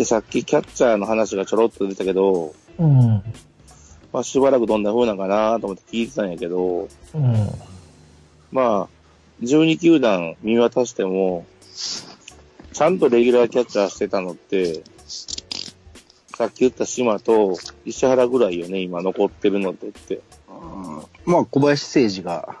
[0.00, 3.22] で、さっきキャッチャーの話がちょろっと出たけど、うん。
[4.14, 7.48] まあしばらくどんな風なんかなと思って聞いてたんやけど、うん。
[8.50, 11.44] まあ、12球団見渡しても、
[12.72, 14.84] ちゃんとレギュラーキャッチャーしてたのって、
[16.34, 20.22] さっき言った島と石原ぐらいよね、今残ってるのってって。
[21.26, 22.56] まあ、小林誠司が。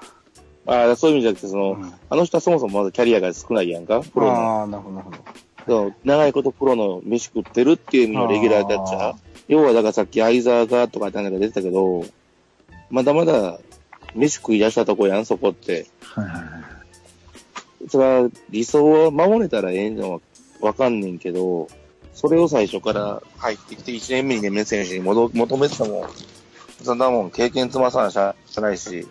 [0.66, 4.32] ああ、そういう意味じゃなくて、その、うんあの人はそもそもまだキャリアが少ないやんか、プロの。
[4.32, 5.49] ああ、なるほど、なるほど。
[5.66, 9.14] そう長いことプロの飯食ってるっていう意味のレギュラーキャッチャー。
[9.48, 12.04] 要はだからさっき相沢がとかって話が出てたけど、
[12.90, 13.58] まだまだ
[14.14, 15.86] 飯食い出したとこやん、そこって。
[16.00, 17.88] はいはいはい。
[17.88, 20.20] それは理想を守れたらええのは
[20.60, 21.68] わかんねんけど、
[22.14, 26.08] それを最初から入ってきて1年目に年目選手に戻求めてたもん、
[26.82, 29.06] そんなもん経験積まさなしゃないし、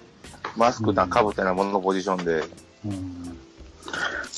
[0.55, 2.43] マスクなかぶってなもののポジションで、
[2.85, 3.40] うん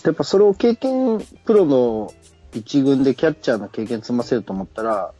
[0.04, 2.14] やっぱそれを経験、プロの
[2.54, 5.14] 一軍でキャッチャーの経験積ませると思ったら、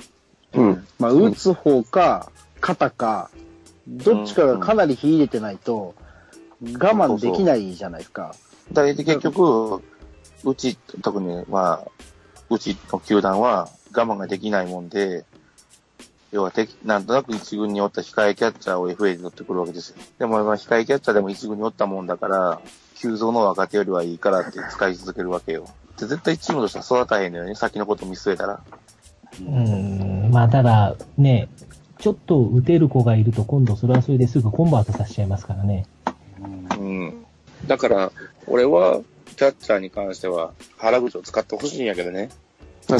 [0.54, 0.88] うん。
[1.00, 3.30] まあ、打つ方か、肩か、
[3.88, 5.96] どっちかがかなり火入れてないと、
[6.62, 8.36] 我慢できないじゃないですか。
[8.72, 9.82] だいたい結局、
[10.44, 11.92] うち、特に、まあ、
[12.50, 15.26] うちの球団は我慢ができないもんで、
[16.32, 19.98] 要はてなんとなく一軍におった控えキャッチャーを FA で取ってくるわけですよ。
[20.18, 22.62] でも、まあ、控えキャッチャーでも一軍におったもんだから、
[23.02, 25.68] 急増の若手よりはいいからって使い続けるわけよ。
[25.98, 28.60] で絶対チームとしては育たへんのよね、先のこと見据えたら。
[29.40, 30.30] うん。
[30.32, 31.50] まあ、ただ、ね、
[31.98, 35.88] ちょっと打てる子がいると今度それはそれですぐコンバートさせちゃいますからね。
[36.78, 37.26] うん。
[37.68, 38.12] だから、
[38.48, 39.02] 俺は、
[39.36, 42.30] キャッチャーに関しては、原口を使ってほしいんやけどね。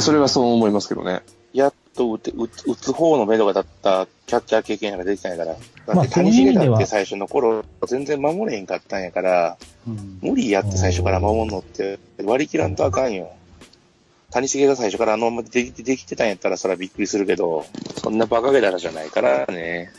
[0.00, 1.22] それはそう思いますけどね。
[1.94, 5.56] と打て打つ打つ方の目処が立ったキャッチャー経験者ができたんやから。
[5.86, 9.56] だまあって谷繁だって最初の頃、全然守れへんかったんやから、
[10.20, 13.32] 無理やって最初から守るのって割り切らんとあかんよ。
[14.30, 17.66] 谷繁が最初からあのままできてできてたんやったらそれはびっくりするけど、
[18.02, 19.90] そんな馬鹿げだらじゃないからね。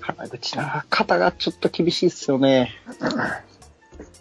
[0.00, 2.72] 原口な、肩がちょっと厳しいっすよね。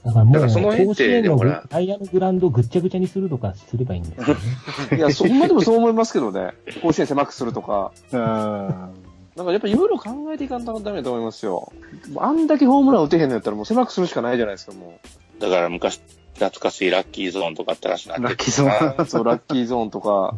[0.05, 4.41] だからもう、その辺って甲子園のほらタイヤのグラウンドをぐっちゃぐちゃにするとかすればいいんですよね。
[4.97, 6.53] いや、そんなでもそう思いますけどね。
[6.83, 7.91] 甲子園狭くするとか。
[8.11, 8.19] うん。
[8.19, 11.73] なんかやっぱいろいろ考えていかんとダメだと思いますよ。
[12.17, 14.99] あんだけホームラン打てへんのやったらもう狭くするしかないじゃないですか、も
[15.39, 15.99] だから昔、
[16.35, 18.17] 懐かしいラッキーゾーンとかあったらしいな。
[18.17, 19.05] ラッキーゾーンう。
[19.07, 20.35] そう、ラッキーゾーンとか、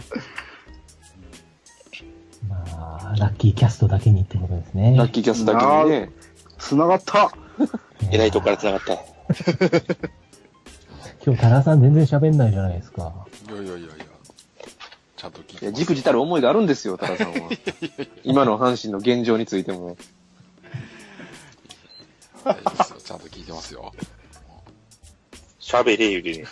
[2.50, 4.96] まあ、ラッキーキャストだけにってことですね。
[4.98, 6.12] ラッキーキャストだけにね。
[6.58, 7.32] 繋がった
[8.12, 9.17] 偉いとこから繋がった。
[11.26, 13.14] 今日、タラさん全然喋んないじゃないですか。
[13.50, 13.90] いやいやいやいや。
[15.18, 15.80] ちゃんと聞いいや、てます。
[15.80, 17.50] じくじたる思いがあるんですよ、多田さんは。
[18.24, 19.98] 今の阪神の現状についても。
[22.46, 23.00] 大丈夫ですよ。
[23.02, 23.94] ちゃんと聞いてますよ。
[25.60, 26.46] 喋れ言うてね。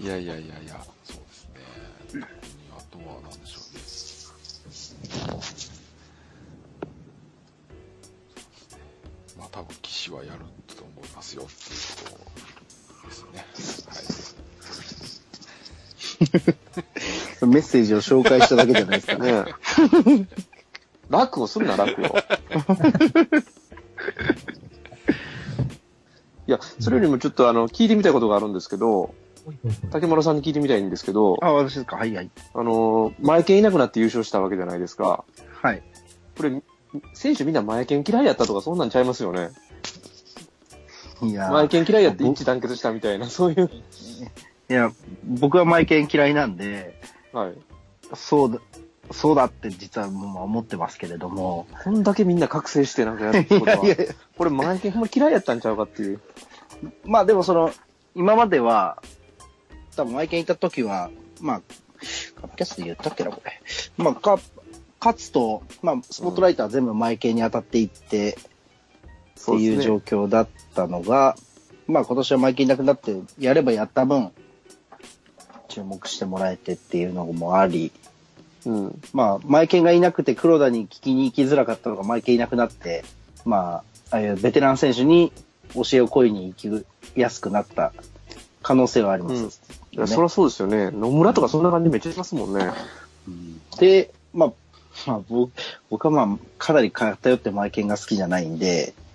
[0.00, 1.44] いやいやいやいや、そうです
[2.14, 2.26] ね。
[2.76, 5.40] あとは何でしょうね。
[10.00, 10.38] 多分騎士はやる
[10.76, 11.96] と思いますよです
[13.32, 13.44] ね。
[17.40, 17.50] はい。
[17.50, 19.16] メッセージを紹介しただけじゃないですか。
[19.18, 19.44] ね
[21.10, 22.04] 楽をすんな、楽を。
[26.46, 29.14] いや、それよりもちょっとあの、聞いてみたいことがあるんですけど、
[29.90, 31.96] 竹村さんに聞いてみたいんですけど、あ、私ですか？
[31.96, 32.30] はいはい。
[32.54, 35.24] あの、前剣いなくなって優勝したわけじゃないですか。
[35.62, 35.82] はい。
[36.36, 36.62] これ、
[37.14, 39.50] 選手みんな前剣嫌いやったとかそんなんちゃいますよね。
[41.22, 43.70] いや前剣嫌いやって一致団結したみたいな、そういう。
[44.70, 44.90] いや、
[45.24, 46.98] 僕はマイケン嫌いなんで、
[47.32, 47.54] はい。
[48.14, 48.60] そうだ、
[49.12, 51.66] そうだって実はもう思ってますけれども。
[51.84, 56.20] こんだけみんな覚醒してなんかやるってことは、 いやいやこれ前剣ほんま嫌いやったんちゃうかっていう。
[57.04, 57.72] まあでもその、
[58.14, 59.02] 今までは、
[59.96, 61.10] 多分マイケンいた時は、
[61.40, 61.62] まあ、
[62.40, 63.60] カップキャストで言ったっけな、これ。
[63.98, 64.38] まあ、か、
[65.00, 68.38] 勝つと、まあ、スポットライトは全部マイケンに当たっていって、
[69.42, 71.36] っていう状況だったのが、
[71.86, 74.30] まあ今年はマイケンいなくなって、やればやった分、
[75.68, 77.92] 注目してもらえてっていうのもあり、
[78.66, 79.02] うん。
[79.12, 83.04] まあ、マイケンがいなくて黒田に聞きに行きづらかったのがマイケンいなくなって、
[83.44, 85.32] まあ、ああいうベテラン選手に
[85.74, 87.92] 教えを請いに行きやすくなった
[88.62, 89.62] 可能性はあります。
[89.92, 90.90] いや、そりゃそうですよね。
[90.90, 92.70] 野村とかそんな感じめっちゃしますもんね。
[93.78, 94.52] で、まあ、
[95.06, 95.52] まあ、僕
[95.88, 99.09] 僕はまあ、かなり偏ってマイケンが好きじゃないんで、うん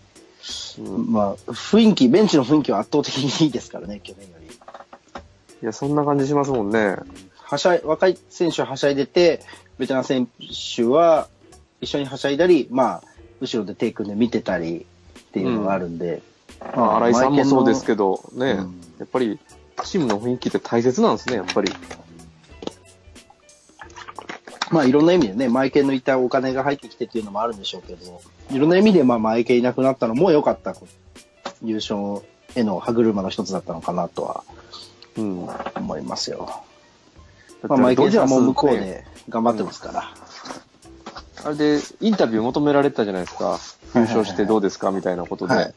[1.07, 4.47] まあ、雰囲気、ベンチの雰囲気は圧倒的にいいですからね、去年より。
[4.47, 6.97] いや、そんな感じしますもんね。
[7.33, 9.41] はしゃい、若い選手ははしゃいでて、
[9.77, 10.27] ベテラン選
[10.75, 11.27] 手は
[11.81, 13.03] 一緒にはしゃいだり、まあ、
[13.41, 14.85] 後ろで手組んで見てたり
[15.19, 16.21] っていうのがあるんで。
[16.75, 18.21] まあ、新井さんもそうですけど。
[18.33, 19.39] ど、ね、うんやっぱり、
[19.83, 21.71] チームの雰囲気って大切なんですね、やっぱり。
[24.71, 28.21] まあいろんな意味でね、マイケンのいたお金が入ってきてっていうのもあるんでしょうけど、
[28.51, 30.75] いろんな意味でまあマイケンいなくなったのも良かった
[31.63, 32.25] 優勝
[32.55, 34.43] への歯車の一つだったのかなとは
[35.17, 35.49] うん。
[35.75, 36.63] 思いますよ。
[37.61, 40.13] だまあマイケンさんも向こうねで頑張ってますから。
[41.43, 43.59] あれで、インタビュー求められてたじゃないですか。
[43.93, 45.53] 優勝してどうですかみたいなことで。
[45.53, 45.73] はい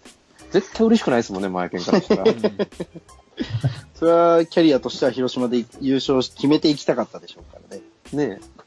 [0.50, 2.24] 絶対嬉しくないですもんね、マイケンからしたら。
[3.94, 7.82] それはキャリアとしては広島で優勝し決めていきたかったでしょうからね。
[8.12, 8.57] ねえ。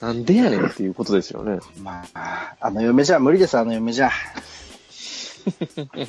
[0.00, 1.58] なんでやねんっていうことですよね。
[1.82, 4.10] まあ、あの嫁じゃ無理です、あの嫁じゃ。
[5.76, 6.06] 本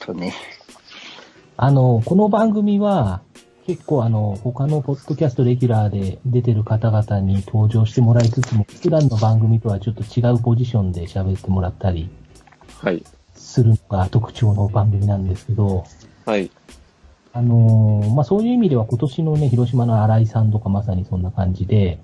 [0.00, 0.32] 当に。
[1.56, 3.20] あの、この番組は、
[3.66, 12.08] 結構あの、他のポッドキャストレギュラーで出てる方々に登場してもらいつつも、普段の番組とはちょっと違うポジションで喋ってもらったり
[12.80, 13.04] はい。
[13.34, 15.84] するのが特徴の番組なんですけど、
[16.24, 16.50] はい。
[17.34, 21.98] あのーまあ、そういう意味では今年のね、広島の新井さんとかまさにそんな感じで、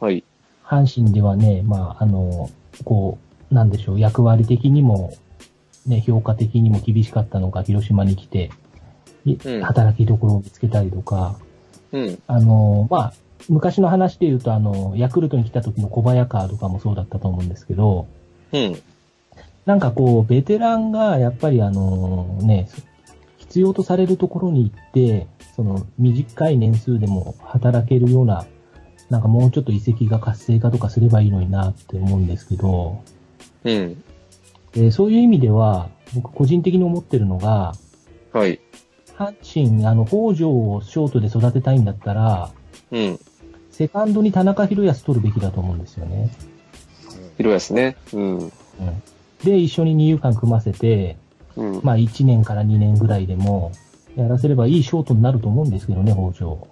[0.00, 0.24] はい。
[0.72, 2.48] 阪神ではね、まあ、あの、
[2.84, 3.18] こ
[3.50, 5.12] う、なんでしょう、役割的にも、
[5.86, 8.50] ね、評価的にも厳しかったのが広島に来て、
[9.26, 11.36] いうん働きどころを見つけたりとか、
[11.92, 12.18] うん。
[12.26, 13.12] あの、まあ、
[13.48, 18.08] 昔の話で言うと、あの、ヤクルトに来た時の小早川とかもそうだったと思うんですけど、
[18.52, 18.76] うん。
[19.66, 22.68] なんかこう、ベテランがやっぱりあの、ね、
[23.36, 28.46] 必要とされるところに行って、その短い年数でも働けるような、
[29.12, 33.02] なんかもうちょっと遺跡が活性化とかすればいいのになって思うんですけど、
[33.62, 34.02] うん。
[34.72, 37.74] でそういう意味では、僕個人的に思ってるのが、
[38.32, 38.58] はい。
[39.18, 42.50] 阪神、あの、北条をショートで育てたいんだったら、
[42.90, 43.20] うん。
[43.70, 46.30] セカンドに田中宏康取るべきだと思うんですよね。
[47.36, 47.96] 広安ね。
[48.14, 48.38] うん。
[48.38, 48.50] うん。
[49.44, 51.18] で、一緒に二遊間組ませて、
[51.56, 51.80] うん。
[51.82, 53.72] まあ1年から2年ぐらいでも、
[54.16, 56.66] やらせればいいショートになると思うんですけどね、北条。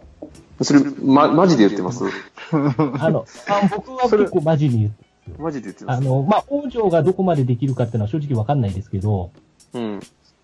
[0.63, 2.05] それ、ま、マジで言ってます？
[2.53, 5.05] あの、あ僕は結構マジに言って、
[5.39, 5.99] マジで言ってます？
[5.99, 9.31] あの、まあ、北条がどこまでできるかっていうのは正直わかんないですけど、
[9.73, 10.01] うん。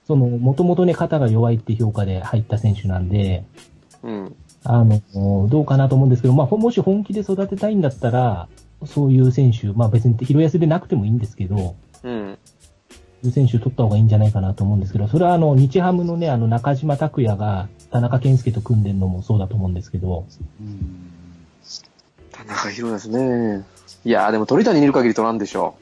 [0.06, 3.44] その、もともとね、肩が弱いって評価で入った選手なんで、
[4.02, 4.36] うん。
[4.64, 8.48] あの、どうかなと思うんですけど、まあ、ほもし本気で育てたいんだったら、
[8.84, 12.38] そういう選手、まあ別に広安でなくてもいいんですけど、うん。
[13.22, 20.26] そういう選手取った方がいいんじゃないかなと思うんですけど、それはあの、日ハムのね、あの、中島拓也が田中健介と組んでるのもそうだと思うんですけど、
[22.32, 23.64] 田中宏ですね。
[24.04, 25.76] いやーでも鳥谷にいる限り取らんでしょ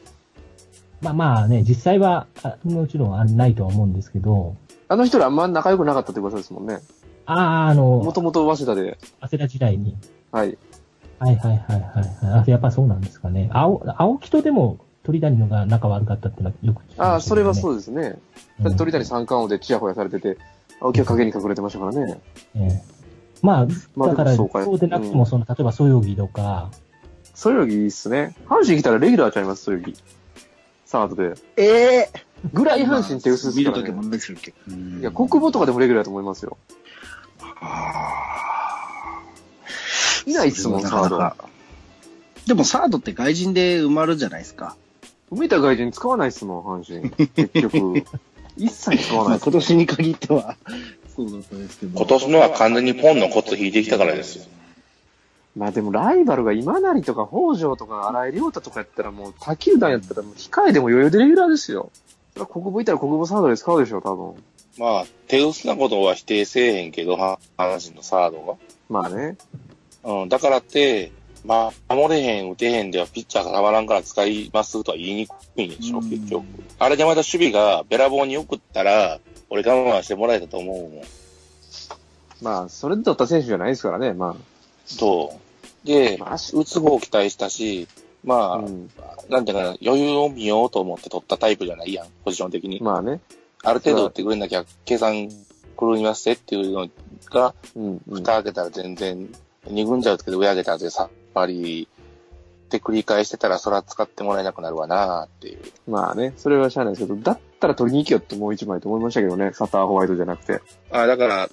[1.01, 4.57] まあまあね、実際は、あもちろんあないとは思うんですけど、
[4.89, 6.81] あの人らあんま仲良くなかったって噂ですもんね。
[7.27, 8.99] ああ、あの、もともと早稲田で。
[9.21, 9.97] 早稲田時代に。
[10.31, 10.59] はい。
[11.19, 12.41] はいはいはいはいはい。
[12.41, 13.49] あやっぱそうなんですかね。
[13.53, 18.19] 青、青木とでも鳥谷のが仲悪かったってのはよく聞きまね、ああ、それはそうですね。
[18.77, 20.39] 鳥谷ん三冠王でチヤホヤされてて、
[20.81, 22.21] 青木は影に隠れてましたからね。
[22.57, 22.95] ええ
[23.43, 26.71] まあ、まあだから、でもそうかそうでなくても、うんその、例えば、そよぎとか、
[27.35, 28.35] そよぎいいっすね。
[28.47, 29.95] 阪神来たらレギュラーちゃいます、そよぎ。
[30.87, 31.35] サードで。
[31.57, 32.11] ええ
[32.53, 33.89] ぐらい阪神って薄い見っすからね。
[33.89, 34.77] るときも出てるけど。
[35.01, 36.57] いや、国母とかでもレギュラーだと思いますよ。
[40.27, 41.35] いないっすもん、サード。
[42.47, 44.77] でもサードって外人で埋まるじゃないですか。
[45.33, 47.11] 埋めた外人使わないっすもん、阪神。
[47.11, 48.05] 結局。
[48.57, 49.53] 一切使わない今。
[49.53, 50.57] 年に限っては、
[51.15, 51.99] そうだったんですけど。
[51.99, 54.45] 今年のは完全にポンのコツ引いてきたからですよ。
[55.57, 61.91] まあでもライバルが今成とか北条とか荒井亮太とかやったらもう他球団やったらもう控えでも余裕でレギュラーですよ。
[62.33, 64.35] それは国母いたら国母サードで使うでしょ、多分。
[64.77, 69.37] まあ、手薄なことは否定せえへんけど、は阪神のサードまあね。
[70.03, 70.23] が。
[70.23, 71.13] うん、だからって、
[71.45, 76.45] まあ、守れへん、打てへんではピッチャーがたまらんから使いますとは言いにくいんでしょ、うん結局。
[76.79, 79.21] あれでまた守備がべらぼうに送ったら、
[79.51, 81.03] 俺我慢してもらえたと思うもん。
[82.43, 84.37] まあ、それで取った選手じゃないですからね、ま
[84.87, 85.39] そ
[85.85, 85.87] う。
[85.87, 87.89] で、まあ打つ方を期待したし、
[88.25, 88.55] まあ。
[88.55, 88.91] あ、うん。
[89.29, 92.81] なんていうかな、余裕を見ようと思って取ったタイプじゃないやん、ポジション的に。
[92.81, 93.21] まあね。
[93.63, 95.29] ある程度打ってくれなきゃ計算
[95.79, 96.89] 狂いますねっていうの
[97.31, 98.17] が、うん、うん。
[98.17, 99.29] 蓋開けたら全然、
[99.67, 101.89] 二軍じゃうけど上上げたらさっぱり
[102.67, 105.59] って繰り返してたら、そら使ってもらえなくなるわなっていう。
[105.91, 106.33] まあね。
[106.37, 109.51] それはしゃあないですけど、だったら取りに行けよってもう一枚と思いましたけどね。
[109.53, 110.61] サターホワイトじゃなくて。
[110.91, 111.49] あだから、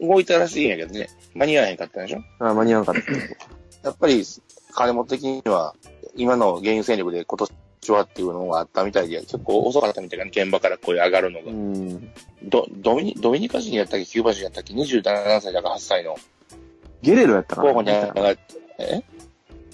[0.00, 2.22] 動いたらしいんやけどね、間に合わへんかったんでしょ？
[2.38, 3.88] あ間に合わなかった。
[3.88, 4.24] やっぱり、
[4.72, 5.74] 金本的には、
[6.16, 11.54] 今の現有戦力で今年はっていうのがあったみたいで、結構遅かったみたいな、現場から声上がるのがう。
[11.54, 12.10] ん。
[12.44, 15.02] ドドミニドミニカ人やったっけ、キューバ人やったっけ、27
[15.40, 16.16] 歳だか8歳の
[17.02, 17.68] ゲレロやったかな？
[17.68, 19.02] 候補に上がって、え？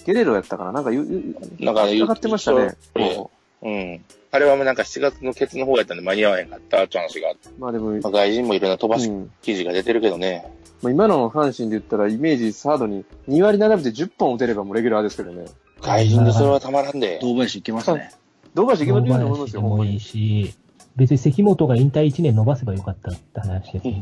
[0.05, 0.71] ゲレロやったかな？
[0.71, 2.75] なんか言う、なんか言ってましたね。
[2.95, 3.27] ええ
[3.63, 4.05] うん。
[4.31, 10.45] あれはもうなんか7月のケツの方やったんで間に合わへんかったって話があって、まあでも、まあ、外人もいろんな飛ばしうん記事が出てるけどね。
[10.81, 15.45] まあ、今の阪神で言ったら、イメージサードに2割並べて10本打てればもうレギュラーですけどね。
[15.81, 17.19] 外人でそれはたまらんで。
[17.19, 18.11] 堂林いけますね。
[18.53, 19.01] 堂林いけま
[19.47, 19.99] すよ、まに。
[19.99, 20.53] し、
[20.97, 23.93] 別に関本が引退1年伸ばせばよかったって話ですよ。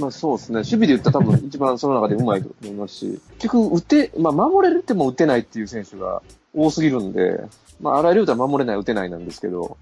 [0.00, 0.56] まあそうですね。
[0.56, 7.40] 守備で言ったら多分一番その中でうまいと思いますし、 結局打て、まあ守れるっても打てないっていう選手が多すぎるんで、
[7.80, 9.76] まあ荒井亮太は守れない打てないなんですけど、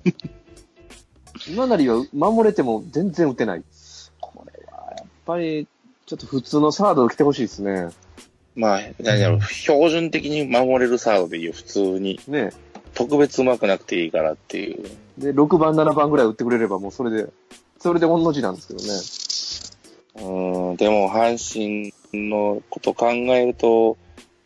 [1.46, 3.62] 今なりは守れても全然打てない。
[4.20, 5.68] これはやっぱり
[6.06, 7.90] ちょっと普通のサードを来てほしいですね。
[8.56, 12.18] まあ、何だろう、標準的に守れるサードでいいよ、普通に。
[12.28, 12.50] ね。
[12.94, 14.84] 特別上手くなくていいからっていう。
[15.18, 17.28] で、6番、7番ぐらい打ってくれればもうそれで、
[17.78, 20.28] それで御の字なんですけどね。
[20.28, 21.92] うーん、でも阪神
[22.28, 23.96] のこと考えると、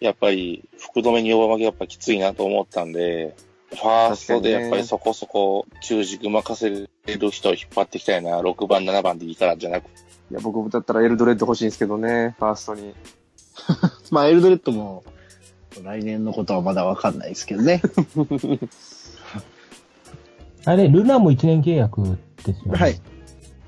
[0.00, 3.36] やっぱり福留に呼ば負けやっぱきついなと思ったんで、
[3.70, 6.88] ファーストでやっぱりそこそこ中軸任せる
[7.30, 9.86] 人を引っ張っていきたいな、6番、7番でいいからじゃなく
[10.30, 12.94] いや、僕だったらエルドレッド欲しいんですけどね、ファーストに。
[14.10, 15.02] まあ、エルドレッドも、
[15.82, 17.82] 来年のことはまだわかんないですけどね。
[20.64, 22.02] あれ、ルナも1年契約
[22.44, 22.78] ですよね。
[22.78, 23.00] はい。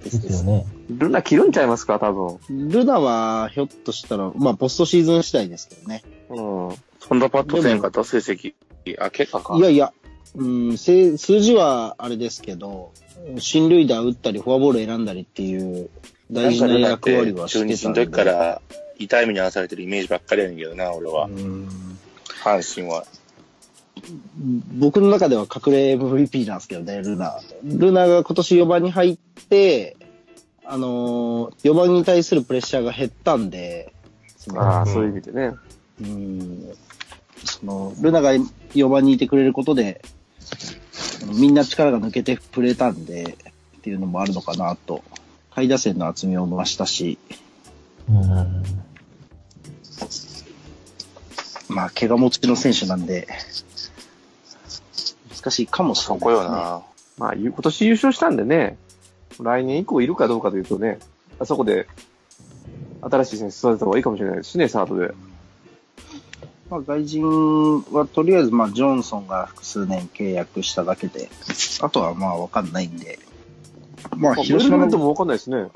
[0.04, 0.66] ですよね。
[0.90, 2.38] ルナ切るんちゃいますか、多分。
[2.48, 6.02] ルナは、ひょっとしたら、まあ、ポストシーズン次第ですけどね。
[6.30, 6.34] う
[6.72, 6.74] ん。
[6.98, 8.54] そんなパッとせんかった成績。
[8.98, 9.56] あ、結果か。
[9.56, 9.92] いやいや、
[10.34, 12.92] うん、せ数字はあれですけど、
[13.38, 15.90] 進塁打打ったり、フォアボール選んだりっていう、
[16.30, 17.76] 大事な役割はしてたんで。
[17.76, 18.62] 中日の時から
[18.98, 21.26] 痛い目に遭わされてるイメージばっかりやねんけどな、俺は。
[21.26, 21.68] うん
[22.42, 23.04] 阪神は。
[24.78, 27.38] 僕の中では隠れ MVP なんですけどね、ルナ。
[27.62, 29.18] ルナが今年4番に入っ
[29.49, 29.97] て、
[30.64, 33.92] あのー、4番に対するプレッシャーが減ったんで、
[34.56, 35.54] ああ、そういう意味でね。
[36.00, 36.73] うん
[37.44, 40.02] その、ルナが4番にいてくれることで、
[41.26, 43.37] みんな力が抜けてくれたんで、
[43.78, 45.02] っていうのもあるのかなと。
[45.54, 47.18] 下位打線の厚みを増したし、
[48.09, 48.62] うん。
[51.70, 53.28] まあ、怪我持ちの選手なんで、
[55.36, 56.42] 難しいかもしれない、そこよ。
[56.42, 56.82] な。
[57.16, 58.76] まあ、ゆ今年優勝したんでね、
[59.40, 60.98] 来年以降いるかどうかというとね、
[61.38, 61.86] あそこで、
[63.02, 65.14] 新しい選手育てた方がいいかもしれないですしね、サードで。
[66.68, 71.30] まあ、外人はとりあえず、まあ、ジョンソンが複数年契約しただけで、
[71.80, 73.18] あとはまあ、わかんないんで、
[74.16, 75.68] まあ、広島の、もわかんないですね。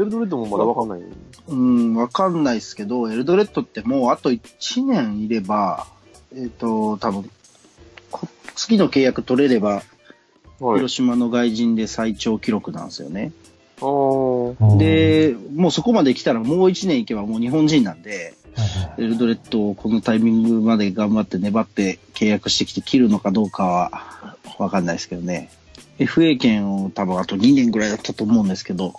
[0.00, 1.00] エルドレッドもまだわかんない。
[1.48, 5.86] うん、わかんないですけど、エルドレッドってもうあと1年いれば、
[6.34, 7.30] えっ、と、多分、
[8.10, 9.82] こ次の契約取れれば、
[10.58, 10.78] はい。
[10.78, 13.32] 広島の外人で最長記録なんですよね。
[14.78, 18.34] で、もうそこまで来たらもう1年いけばもう日本人なんで、
[18.98, 25.50] エルドレッドをこのタイミングまで頑張って粘って契約してきて切るのかどうかはわかんないですけどね。
[25.98, 28.94] FA 権を多分あと2年ぐらいだったと思うんですけど、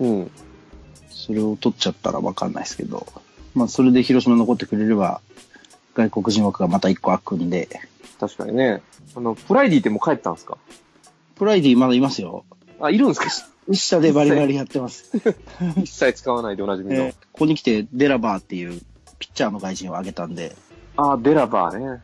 [0.00, 0.30] うん。
[1.10, 3.06] それを取っちゃったらわかんないですけど、
[3.54, 5.20] まあそれで広島残ってくれれば、
[5.94, 7.68] 外国人枠がまた1個開くんで、
[8.20, 8.82] 確かにね。
[9.14, 10.58] あの、プライディってもう帰ったんですか？
[11.36, 12.44] プライディまだいますよ。
[12.80, 13.74] あ、いるんですか？
[13.74, 15.10] 下でバリバリやってます。
[15.82, 17.02] 一切使わないでおなじみの。
[17.02, 18.80] えーここに来てデラバーっていう
[19.18, 20.54] ピッチャーの外人を挙げたんで、
[20.96, 21.86] あ、デラバーね。
[21.86, 22.00] はい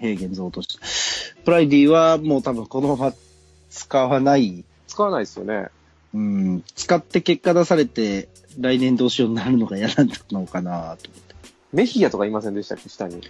[0.00, 1.42] 平現像として。
[1.44, 3.12] プライディはもう多分このまま
[3.70, 5.68] 使わない、使わないですよね。
[6.14, 8.28] うん、使って結果出されて
[8.58, 9.94] 来年どうしようになるのが嫌な
[10.30, 11.34] のかなと思って。
[11.72, 12.88] メヒアとかいませんでしたっけ？
[12.88, 13.22] 下に。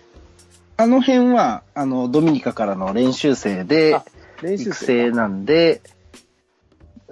[0.77, 4.05] あの辺は、あの、ドミニカからの練習生であ、
[4.43, 5.81] 練習育成なんで、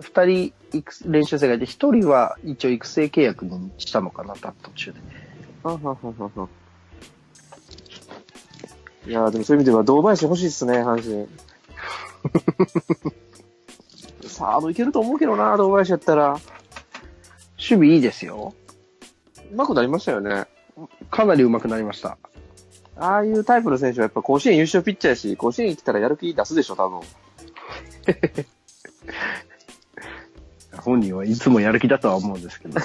[0.00, 4.98] 二人育練習生がいて、一人は一応育成契約にしたのかな、途中で。
[5.62, 6.48] ははははは。
[9.06, 11.28] いやーでもそういう意味では、堂林欲しいっすね、阪神。
[14.40, 16.30] サードいけると思うけどな、堂林やったら。
[16.30, 16.42] 守
[17.59, 18.54] 備いいですよ。
[19.52, 20.47] うまくなりましたよね。
[21.11, 22.16] かなり上手くなりました。
[22.97, 27.00] ああいうタイプの選手はやっぱ甲子園優勝ピッチャーやし、甲子園来たらやる気出すでしょ、多分。
[30.80, 32.80] 本人はいつもやる気だとは思うんですけど。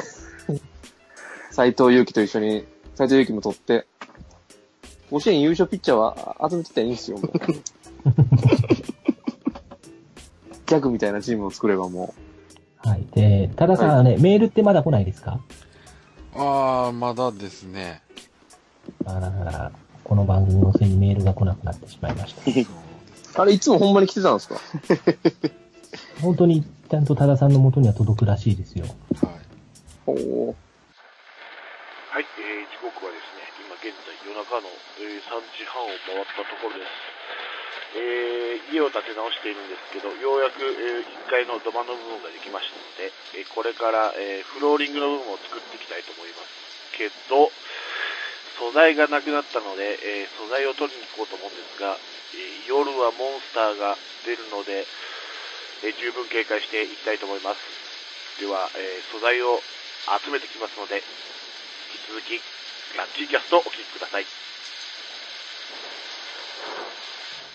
[1.51, 3.87] 斎藤佑樹と一緒に、斎藤佑樹も取って、
[5.09, 7.31] 甲子園優勝ピッチャーは集めてたらいいんですよ、もう。
[10.65, 12.13] ギャグみたいなチームを作ればも
[12.77, 13.05] はい。
[13.15, 15.39] で、多田さん、ね、メールってまだ来ないですか？
[16.35, 18.01] ああ、まだですね。
[19.05, 19.71] あららら、
[20.03, 22.41] この番組のせいにメールが来なくなってしまいました。
[23.41, 24.59] あれ、いつもほんまに来てたんですか？
[26.21, 28.85] 本当にちゃんと多田さんの元には届くらしいですよ。
[28.85, 28.95] はい。
[30.07, 30.15] おー。
[30.15, 30.55] はい、えー、
[32.69, 34.67] 時刻はですね、今現在夜中の、
[35.01, 37.14] えー3時半を回ったところです。
[37.93, 47.51] えー家を建て直しているんですけど、ようやく、え1階の土間の部分ができましたので、えーこれから、えフローリングの部分を作っていきたいと思いますけど、
[48.57, 51.95] 素材がなくなったので、え素材を取りに行こうと思うんですが、
[52.33, 54.87] え夜はモンスターが出るので、
[55.83, 57.59] え十分警戒していきたいと思います。
[58.41, 59.61] では、え素材を
[60.23, 61.01] 集めてきますので、引
[61.99, 62.41] き続き、
[62.97, 64.23] ラッチーキャストお聞きください。
[64.23, 64.29] えっ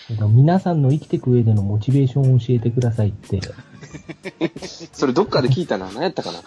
[0.33, 3.39] 皆さんの生きていく上でのモチベーションを教えてくださいって、
[4.93, 5.85] それどっかで聞いたな。
[5.91, 6.39] 何やったかな。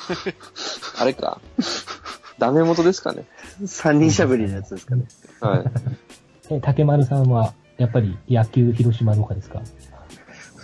[1.00, 1.40] あれか。
[2.38, 3.24] ダメ元ですかね。
[3.66, 5.04] 三人喋りのやつですかね。
[5.40, 5.64] はい。
[6.50, 9.62] え竹丸さんは、やっぱり野球広島とかですか？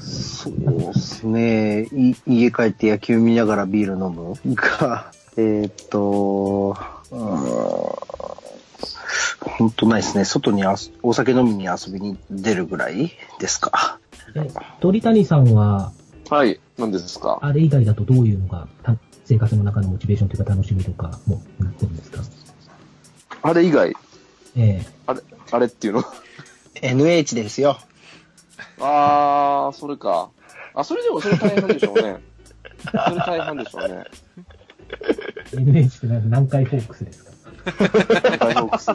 [0.00, 1.82] そうですね。
[1.92, 6.76] い家帰って野球見ながらビール飲むが、えーっと、
[7.10, 8.39] うーん
[9.40, 10.24] 本当ないですね。
[10.24, 13.98] 外にあすお酒飲みに遊びに出るぐらいですか？
[14.34, 14.48] え、
[14.80, 15.92] 鳥谷さんは、
[16.28, 16.60] はい。
[16.78, 17.38] 何ですか？
[17.42, 22.22] あれ以外だとどういうのが、た生活の中のモチベーションというか楽しみとかもなってるんですか？
[23.42, 23.94] あれ以外、
[24.56, 25.20] えあれ、
[25.50, 26.04] あれっていうの
[26.82, 27.78] ？NH ですよ。
[28.78, 30.30] あー、それか。
[30.74, 32.16] あ、それでも それ大変でしょうね。
[32.84, 34.04] それ大変でしょうね。
[35.52, 37.30] え NH って何南海ホークスですか？
[38.38, 38.90] 大ホークス。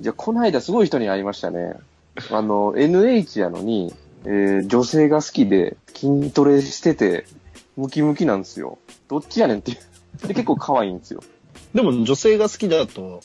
[0.00, 1.74] じゃあ、この間すごい人に会いましたね。
[2.30, 3.94] あの、NH やのに、
[4.24, 7.26] えー女性が好きで筋トレしてて、
[7.76, 8.78] ムキムキなんですよ。
[9.08, 10.26] どっちやねんっていう。
[10.26, 11.22] で、結構可愛いんですよ。
[11.74, 13.22] でも女性が好きだと、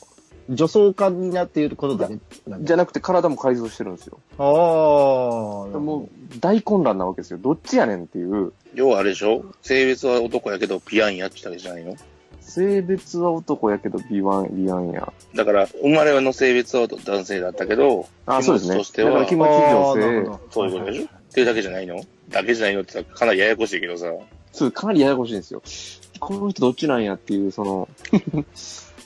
[0.48, 2.18] 女装家になっていることだね。
[2.60, 4.18] じゃなくて体も改造してるんですよ。
[4.38, 4.42] あ
[5.76, 7.38] あ、もう、大混乱なわけですよ。
[7.38, 8.52] どっちやねんっていう。
[8.74, 9.44] 要はあれでしょ？
[9.62, 11.96] 性別は男やけどピアンやってたわけじゃないの？
[12.40, 15.12] 性別は男やけど、美ワン、美ワンや。
[15.34, 18.76] だから、生まれの性別は男性だったけど、あ、そうですね。
[18.78, 20.38] としては気持ちいい女性。
[20.50, 21.04] そういうことでしょ？
[21.04, 22.02] っていうだけじゃないの？
[22.30, 24.06] だけじゃないのってかなりややこしいけどさ。
[24.52, 25.62] そう、かなりややこしいんですよ。
[26.20, 27.88] この人どっちなんやっていう、その、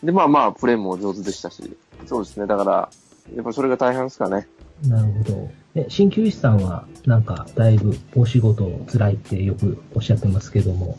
[0.03, 1.77] で、まあまあ、プレーも上手でしたし。
[2.07, 2.47] そうですね。
[2.47, 2.89] だから、
[3.37, 4.47] やっぱそれが大変ですかね。
[4.87, 5.51] なるほど。
[5.77, 10.99] え、鍼灸師さんは、なんか、だいぶお仕事辛いってよくおっしゃってますけども、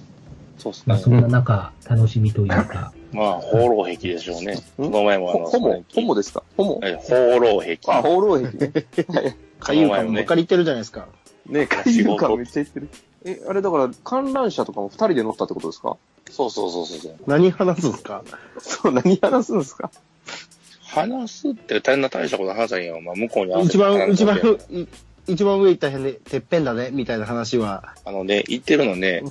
[0.57, 1.03] そうっすまあ、ね。
[1.03, 4.57] そんな中、楽しみというか、 まあ、放浪癖でしょうね。
[4.77, 6.43] この前もあの、ほホモホモでですか？
[6.57, 7.79] ホモえ放浪癖。
[7.87, 8.73] あ、放浪癖 ね。
[9.09, 11.07] はいかゆうかもばっかり言ってるじゃないですか。
[11.45, 12.89] ね、海遊館めっちゃ言ってる。
[13.25, 15.95] え、あれだから、観覧車とかも二人で乗ったってことですか？
[16.31, 17.15] そうそうそうそうそう。
[17.27, 18.23] 何話すんですか？
[18.59, 19.91] そう、何話すんですか？
[20.87, 22.99] 話すって大変な大したこと話さんよ。
[23.01, 24.39] まあ、向こうに一番、一番
[25.27, 29.23] 一番上行った辺で、てっぺんだね、みたいな話は、あのね、言ってるのね、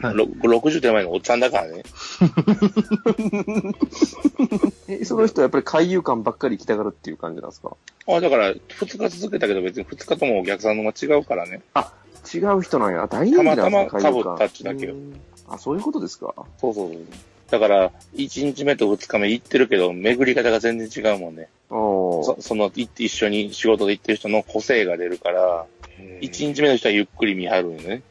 [0.00, 1.82] はいろ60手前のおっちゃんだからね。
[4.88, 7.76] え、その人はやっぱり海遊館ばっかり行きたがるっていう感じなんですか？
[8.06, 11.60] あ、だから、2日続けたけど別に2日ともお客さんのが違うからね。
[12.32, 13.06] 違う人なんや。
[13.08, 16.34] 大人気なんですね、たまたま海遊館被ったっちだけようんあ、そういうことですか？
[16.60, 16.98] そうそうそう。
[17.50, 21.48] だから、1日目と2日目行ってるけど、巡り方が全然違うもんね。
[21.70, 25.66] そその、い一緒に仕事で行ってる人の個性が出るから、
[26.20, 28.02] 1日目の人はゆっくり見張るよね。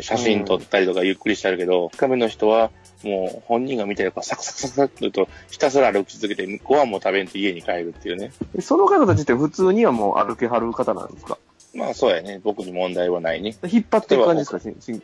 [0.00, 2.70] 写真撮ったりとかゆっくりしてあるけど、2日目の人は、
[3.02, 8.32] もう本人が見たいからサクサクサクサクと言うと、ひたすら歩き続けて、ご飯も食べんと家に帰るっていうね。
[8.56, 11.38] えその方たちって普通にはもう歩きはる方なんですか？
[11.76, 12.40] まあそうやね。
[12.42, 13.54] 僕に問題はないね。
[13.64, 14.58] 引っ張っていく感じですか？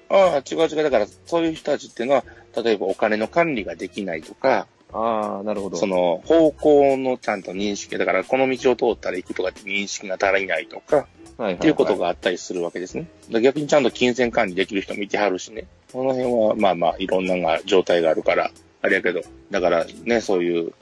[0.08, 0.82] ああ、違う違う。
[0.82, 2.24] だから、そういう人たちっていうのは、
[2.56, 5.76] 例えばお金の管理ができないとか、ああ、なるほど。
[5.76, 13.06] その方向のちゃんと認識、だからこの道を通ったら行くとかって認識が足りないとか、はいはいはいっていうことがあったりするわけですね。
[13.40, 15.64] 逆にちゃんと金銭管理できる人もいてはるしね。
[15.90, 18.50] この辺はまあまあいろんなのが状態があるから、
[18.82, 20.72] あれやけど、だからね、そういう、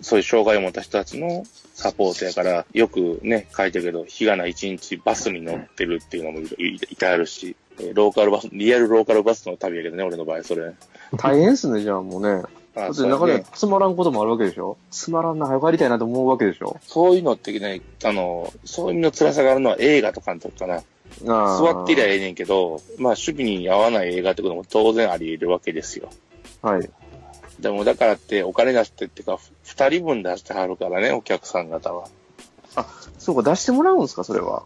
[0.00, 1.44] そういう障害を持った人たちの
[1.74, 10.72] サポートやから、よくね、書いてるけど、日がない一日バスに乗ってるっていうのもいいいてあるし、えーローカルバス、リアルローカルバスの旅やけどね、俺の場合、それ。
[11.16, 12.42] 大変っすね、じゃあもうね。
[12.74, 14.76] だあって中でつまらんこともあるわけでしょ？
[14.90, 16.78] つまらんな、早く帰りたいなと思うわけでしょ？
[16.82, 20.82] そういうのってね、あの、そういう意味の辛さがあるのは映画とかの時かな。
[21.28, 26.08] あ座ってりゃいええねんけど、まあ趣味に合わない映画ってことも当然あり得るわけですよ。
[26.62, 26.90] はい。
[27.60, 32.08] でもだからってお金出してっていうか、二人分出してはるからね、お客さん方は。
[33.18, 34.64] そうか、出してもらうんですか、それは。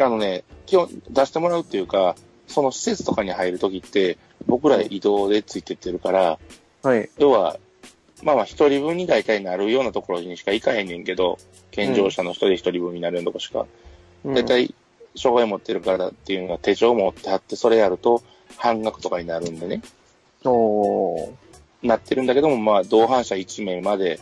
[0.00, 2.16] あのね、基本出してもらうっていうか、
[2.46, 6.38] その施設とかに入るときって、僕ら移動でついてってるから、
[6.82, 7.08] はい。
[7.18, 7.58] 要は、
[8.22, 11.38] まあまあ一人分に大体なるようなところにしか行かへんねんけど、
[11.70, 13.66] 健常者の人で一人分になるようなとこしか。
[14.24, 14.74] うん大体、
[15.16, 18.22] 障害持ってるからっていうのが手帳持ってはって、それやると
[18.56, 19.82] 半額とかになるんでね。
[20.44, 21.41] おー。
[21.82, 24.20] なってるんだけども、まあ、同伴者1名まで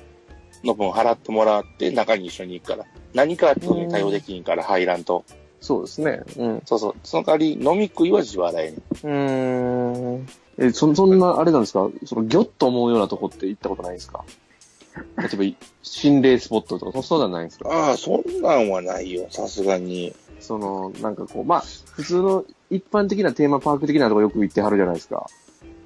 [0.65, 2.87] の分払ってもらって中に一緒に行くから。
[3.15, 5.25] 何かあっても対応できんから入らんと。
[5.61, 6.23] そうですね。
[6.37, 6.63] うん。
[6.65, 6.95] そうそう。
[7.03, 8.81] その代わり飲み食いは自腹やねん。
[8.81, 10.29] うーん。
[10.59, 11.89] え、そ、そんな、あれなんですか？
[12.07, 14.25] その、ギョッと思うようなとこって行ったことないですか？
[15.19, 17.69] 例えば、心霊スポットとか、そうなんないんですか？
[17.71, 20.15] ああ、そんなんはないよ、さすがに。
[20.39, 21.65] その、なんかこう、まあ、
[21.97, 25.27] 普通の一般的なテーマパーク的なとこよく行ってはるじゃないですか。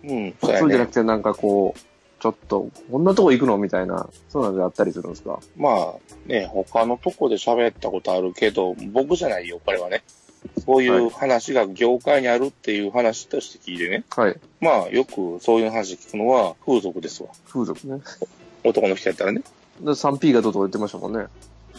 [0.07, 0.71] うん、そそう。
[0.71, 1.81] じゃなくて、なんかこう、
[2.23, 5.41] ちょっと、こんなとこ行くのみたいな、そうなんであったりするんですか？
[5.57, 5.95] まあ、
[6.27, 10.03] ね、他のとこで喋ったことあるけど、僕じゃないよ、これはね。
[10.65, 14.05] そういう話が業界にあるっていう話として聞いてね。
[14.11, 14.37] はい。
[14.61, 17.31] まあ、よくそういう話聞くのは風俗ですわ。
[17.49, 18.01] 風俗ね。
[18.63, 19.43] 男の人やったらね。
[19.81, 21.27] で 3P がどうとか言ってましたもんね。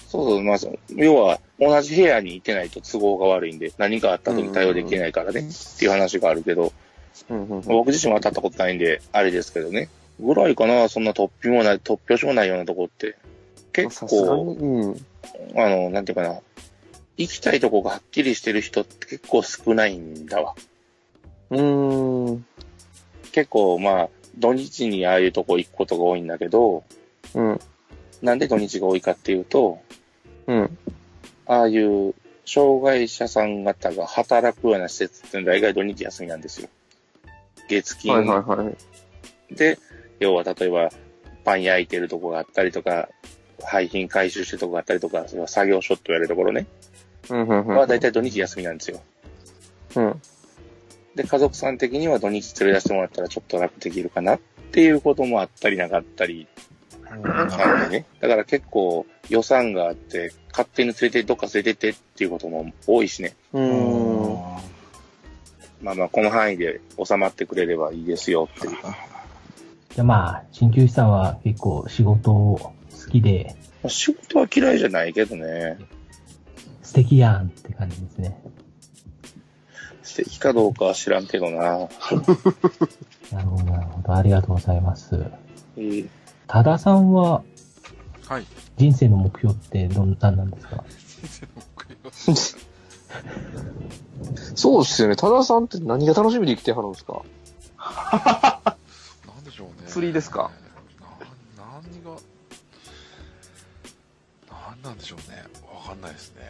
[0.08, 0.58] そうそう、まあ、
[0.96, 6.74] 要は、同じ部屋にいてないと都合が悪いんで、何かあった時対応できないからね、っていう話があるけど、
[7.30, 7.62] うんうんうん。
[7.64, 9.90] 僕自身は当たったことないんで、あれですけどね。
[10.20, 13.16] ぐらいかな、そんな突飛もない、突拍子もないようなとこって。
[13.74, 15.06] 結構に、、うん。
[15.56, 16.40] あの、なんていうかな、
[17.18, 20.56] 行きたいとこがはっきりしてる人って結構少ないんだわ。
[21.50, 22.46] うーん。
[23.32, 26.84] 結構、まあ、土日にああいうとこ行くことが多いんだけど、
[27.34, 27.60] うん。
[28.22, 29.80] なんで土日が多いかっていうと、
[30.48, 30.78] うん。
[31.46, 32.14] ああいう
[32.46, 36.70] 障害者さん方が働くような施設っていうのは大概土日休みなんですよ。
[37.68, 39.56] 月金はいはいはい。
[39.56, 39.80] で、
[40.20, 40.90] 要は例えば
[41.44, 43.10] パン焼いてるとこがあったりとか、
[43.64, 46.68] 廃品回収してるとこがあったりとか、それは作業所って言われるところね、
[47.30, 47.76] うんうんうん。
[47.76, 49.02] は大体土日休みなんですよ。
[49.96, 50.22] うん。
[51.16, 54.40] で、家族さん的には土日連れ出してもらったらちょっと楽できるかなっ
[54.72, 56.48] ていうこともあったりなかったり
[57.10, 58.06] なんでね。
[58.20, 63.36] だから結構予算があって、勝手に連れて、どっか連れてってっていうことも多いしね。
[63.54, 63.95] うーん。
[65.86, 68.74] まあまあ、この範囲で収まってくれればいいですよっていう。
[69.94, 72.74] じゃあまあ、鍼灸師さんは結構仕事好
[73.12, 75.78] きで、まあ仕事は嫌いじゃないけどね。
[76.82, 78.42] 素敵やんって感じですね。
[80.02, 81.62] 素敵かどうかは知らんけどな。
[83.32, 84.16] なるほど、なるほど。
[84.16, 85.16] ありがとうございます。
[85.78, 86.10] えー
[86.48, 87.44] 多田さんは
[88.28, 88.46] はい。
[88.78, 90.84] 人生の目標ってどんなんなんですか？
[94.56, 95.16] そうっすよね。
[95.16, 97.24] 多田さんって何が楽しみで生きてはるんですか？
[99.28, 99.88] なんでしょうね。
[99.88, 100.52] 釣りですか？
[101.58, 102.12] な何が、
[104.50, 105.44] 何なんでしょうね。
[105.74, 106.42] わかんないですね。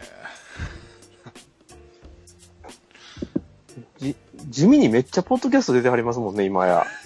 [3.98, 4.16] じ、
[4.48, 6.86] 地味にめっちゃポッドキャスト出てはりますもんね、今や。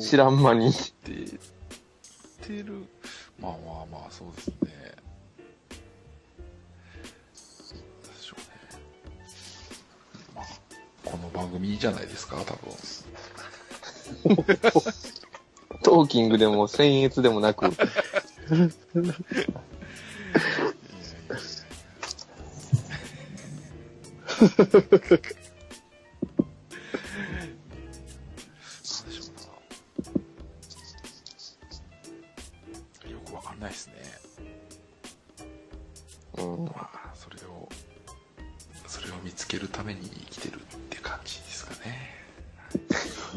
[0.00, 0.70] 知らん間に。
[1.04, 1.38] 出
[2.46, 2.84] てる。
[3.40, 4.54] まあまあまあ、そうですね。
[11.10, 12.72] この番組じゃないですか、多分。
[15.82, 17.66] トーキングでも僭越でもなく。
[17.68, 17.74] いや
[24.44, 25.37] いやいや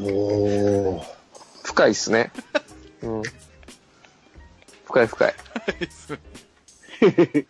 [0.04, 1.02] おー。
[1.64, 2.32] 深いっすね。
[3.02, 3.22] うん。
[4.84, 5.34] 深い深い。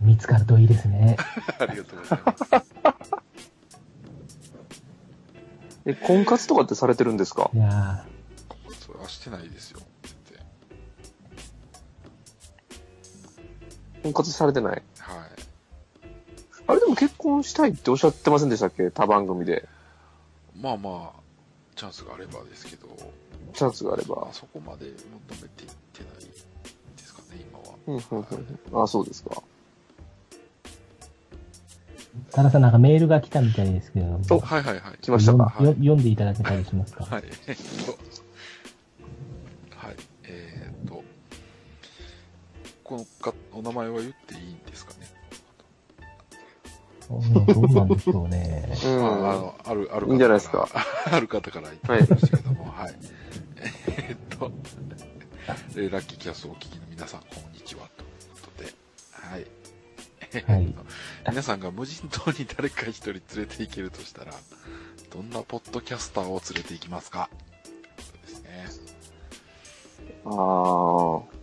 [0.00, 1.16] 見つかるといいですね。
[1.58, 2.44] ありがとうございます。
[5.86, 7.50] え、婚活とかってされてるんですか？
[7.54, 8.04] いや
[8.86, 9.80] それはしてないですよ。
[14.02, 14.72] 婚活されてない？
[14.72, 14.82] はい。
[16.68, 18.90] あれでも結婚したいっておっしゃってませんでしたっけ？
[18.90, 19.68] 他番組で。
[20.60, 21.20] まあまあ、
[21.76, 22.88] チャンスがあればですけど、
[23.54, 24.34] チャンスがあれまばあ、。
[24.34, 27.76] そこまで求めていってないですかね、今は。
[27.86, 28.26] うん、うん、
[28.72, 28.82] うん。
[28.82, 29.42] あ、そうですか。
[32.32, 34.98] 田さんなんかメールが来たみたいですけれども、おはいはいはい。
[35.00, 35.44] 来ましたか？
[35.44, 37.04] はいよ読んでいただけたりしますか？
[37.04, 37.24] はい。
[37.46, 37.92] えっと、
[39.76, 39.96] はい。
[40.24, 41.04] えーっと、
[42.82, 44.34] このか、お名前は言って。
[47.10, 48.68] うんどうなんでしょうね。
[48.84, 49.40] うああん。
[49.40, 50.06] の、ある、ある方から。
[50.08, 50.68] いいんじゃないですか。
[51.10, 52.94] ある方から言ってましたけども、はい。
[53.88, 54.50] えーっと、
[55.76, 58.08] えーラッキーキャストをお聞きの皆さん、こんにちは、という
[58.42, 58.72] ことで、
[59.12, 59.46] はい。
[60.52, 60.74] はい
[61.30, 64.34] 皆さんが無人島に誰か一人連れて行けるとしたら、
[65.10, 67.30] どんなポッドキャスターを連れて行きますか？
[67.64, 68.66] ということですね。
[70.26, 71.37] ああ。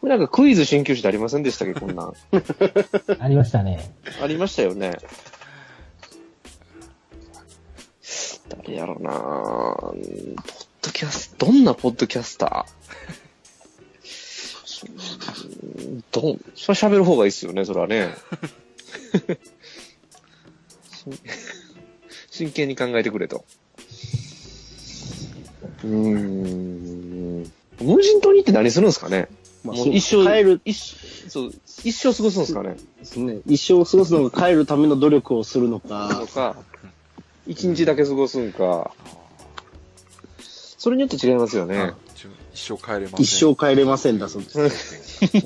[0.00, 2.12] これなんかクイズ鍼灸師ってありませんでしたっけこんなん。
[3.18, 3.92] ありましたね。
[4.22, 4.96] ありましたよね。
[8.48, 10.36] 誰やろうなポッ
[10.82, 12.72] ドキャスト、どんなポッドキャスター？
[16.12, 18.14] どん、それ喋る方がいいっすよね、それはね。
[22.30, 23.44] 真真剣に考えてくれと。
[25.84, 27.52] うーん。
[27.80, 29.28] 無人島に行って何するんですかね？
[29.68, 30.96] まあもう一生帰る、一
[31.28, 31.52] そう、
[31.84, 33.38] 一生過ごすんですかねですね。
[33.46, 36.56] 一生過ごすのが帰るための努力をするのかと、か、
[37.46, 38.92] 一日だけ過ごすんか、
[40.78, 41.92] それによって違いますよね。
[42.54, 43.20] 一生帰れません。
[43.20, 45.28] 一生帰れませんだそうです。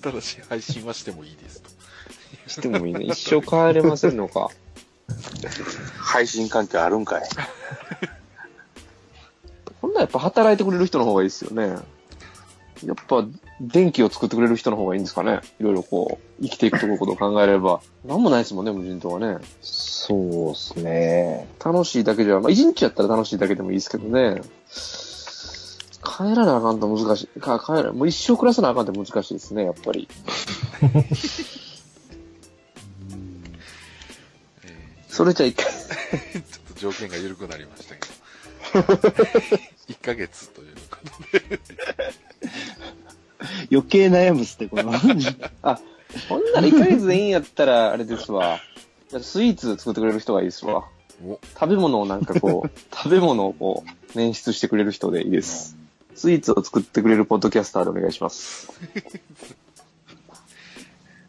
[0.00, 1.70] ただし配信はしてもいいですと。
[2.48, 3.04] してもいいね。
[3.04, 4.48] 一生帰れませんのか。
[5.98, 7.22] 配信環境あるんかい。
[9.92, 11.76] ならやっぱ働いてくれる人の方がいいですよね。
[12.84, 13.24] やっぱ、
[13.60, 15.40] 電気を作ってくれる人の方がいいんですかね。
[15.60, 17.80] いろいろこう、生きていくところことを考えれば。
[18.04, 19.38] なんもないですもんね、無人島はね。
[19.60, 21.48] そうですね。
[21.64, 24.42] 楽しいだけじゃ、まあ一日やったら楽しいだけでもいいですけどね。
[26.04, 27.40] 帰らなあかんと難しい。
[27.40, 30.08] か帰ら、もう一生暮らさなあかんって難しいですね、やっぱり。
[30.82, 31.06] え
[35.08, 35.72] それじゃ一回。
[35.72, 38.21] ー ちょっと条件が緩くなりましたけど。
[38.78, 40.98] 1ヶ月というこ
[41.30, 41.60] とで。
[43.70, 44.92] 余計悩むっすって、この。
[45.62, 45.80] あ、
[46.28, 48.60] ほんなら1ヶ月でいいんやったら、あれですわ。
[49.20, 50.84] スイーツ作ってくれる人がいいですわ。
[51.24, 55.76] お、食べ物をなんかこう、 食べ物をこう、捻出してくれる人でいいです。
[56.14, 58.70] スイーツを作ってくれるポッドキャスターでお願いします。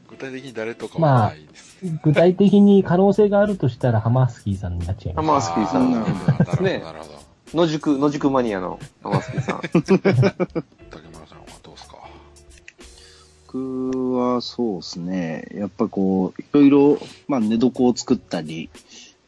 [0.09, 1.77] 具体的に誰とかはないです。
[2.03, 5.49] 具体的に可能性があるとしたら、ハマースキーさんになっちゃいハます。
[5.51, 5.91] マースキーさん。
[5.91, 7.32] なるほなるほど、ねなるほど。
[7.53, 9.61] 野宿、野宿マニアのハマースキーさん。
[9.61, 11.97] 竹村さんはどうですか？
[13.47, 15.47] 僕はそうですね。
[15.53, 18.69] やっぱこう、いろいろ、まあ寝床を作ったり、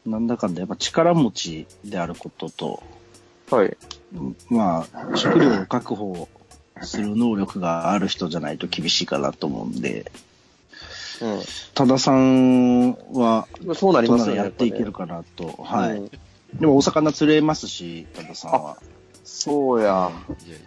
[0.04, 2.82] なんだかんだやっぱ力持ちであることと、
[3.50, 3.76] はい。
[4.48, 6.28] まあ、食料を確保
[6.82, 10.10] する能力がある人じゃないと厳しいかなと思うんで、
[11.74, 13.74] 多田さんは、うん。
[13.76, 14.36] そうなりますよね。
[14.42, 15.46] やっていけるかなと。
[15.62, 15.98] はい。
[15.98, 16.10] うん
[16.54, 18.78] でもお魚釣れますし、多田さんは。
[19.24, 20.10] そうや。
[20.46, 20.60] いやい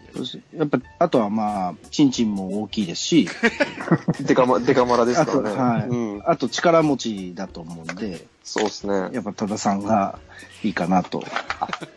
[0.54, 3.28] や、やっぱ、あとはまあ、チンチンも大きいですし、
[4.22, 5.56] デカマ、デカマラですからね。
[5.56, 5.88] はい。
[5.88, 6.22] うん。
[6.26, 9.10] あと力持ちだと思うんで、そうですね。
[9.14, 10.20] やっぱ多田さんが
[10.64, 11.24] いいかなと。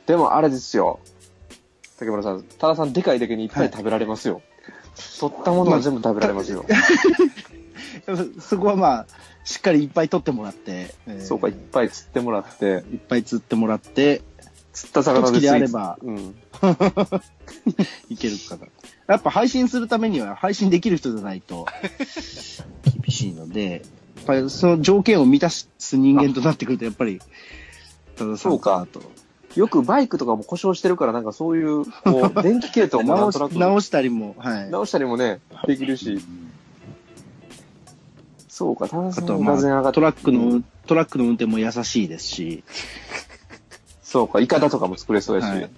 [0.07, 1.01] でもあれですよ。
[1.99, 4.41] 竹村さん、多田さんでかいだけにいっぱい食べられますよ。
[5.19, 6.65] 取ったものは全部食べられますよ。
[8.41, 9.07] そこはまあ、
[9.45, 14.23] しっかりいっぱい取ってもらって、えーそうか、いっぱい釣ってもらって、いっぱい釣ってもらって、
[14.73, 16.35] 釣った魚でスイーツあればうん。
[18.09, 18.67] いけるかな。
[19.09, 21.67] やっぱ配信するためには配信できる人じゃないと
[22.85, 23.83] 厳しいので、
[24.17, 27.21] やっぱりその条件を満たす人間となってくると、やっぱり、
[28.17, 29.03] 多田さんかなと。
[29.57, 34.71] よくバイクとかも故障してるから、なんかそういう、こう、 電気系統も直したりも、はい。
[34.71, 36.21] 直したりもね、できるし。
[38.53, 42.63] そうか、多田さんあとはまあ、が全然上がっトラックうの、トラックの運転も優しいですし、
[44.03, 45.49] そうか、イカダとかも作れそうやし。
[45.49, 45.71] はい。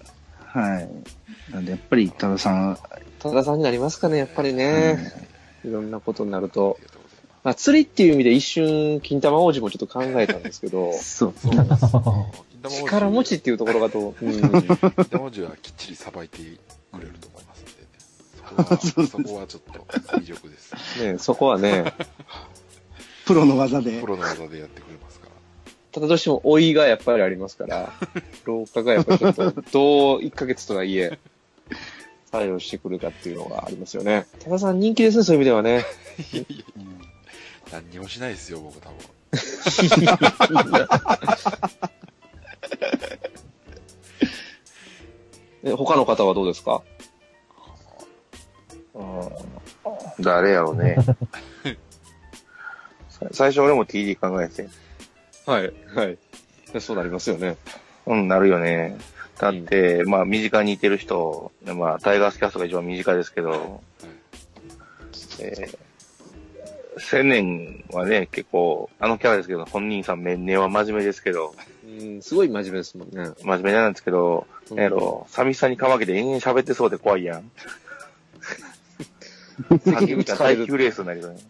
[0.74, 0.88] はい。
[1.52, 2.78] なんで、やっぱり、多田さん、
[3.20, 4.98] 多田さんになりますかね、やっぱりね。
[5.64, 6.96] いろんなことになるとま
[7.44, 11.34] まあ、釣りっていう意味で一瞬、金玉王子もちょっと考えたんですけど、そう。
[12.60, 14.28] 力持ちっていうところがと、う？
[14.28, 16.42] ん、金玉文字はきっちりさばいてく
[16.98, 17.88] れると思いますんでね。
[18.42, 19.78] そこは、 そこはちょっと
[20.18, 21.02] 魅力です。
[21.04, 21.92] ね、そこはね、
[23.26, 24.06] プロの技でプ。
[24.06, 25.32] ロの技でやってくれますから。
[25.92, 27.92] ただどうしても老いがやっぱりありますから、
[28.44, 31.18] 老化がやっぱりちょっと、どう1ヶ月とはいえ、
[32.30, 34.26] 作用してくるかっていうのがありますよね。
[34.40, 35.84] 多田さん人気ですね、そういう意味ではね。
[36.32, 36.64] いやいやいや、
[37.72, 38.96] 何にもしないですよ、僕多分。
[45.64, 46.82] え他の方はどうですか？
[50.20, 50.96] 誰やろうね。
[53.28, 54.68] さ最初俺も TD 考えて、
[55.46, 56.18] はい、はい。
[56.80, 57.56] そうなりますよね。
[58.06, 58.96] うん、なるよね。
[59.38, 63.82] だって、まあ、身近にいてる人、まあ、タイガースキャストが一番身近ですけど、
[65.40, 65.78] えー
[66.98, 73.30] 千年はね、結構、あのキャラですけど、本人さん、面々は真面目ですけど、うん、すごい真面目ですもんね。
[73.42, 77.50] 真面目なんですけど、うんなんやろ、寂しさにかまけて延々喋ってそうで怖いやん。
[79.70, 80.66] 結 最局疲れる。
[80.66, 81.40] 急レースになりそうね。